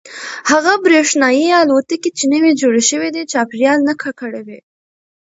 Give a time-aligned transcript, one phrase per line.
[0.51, 4.59] هغه برېښنايي الوتکې چې نوې جوړې شوي دي چاپیریال نه ککړوي.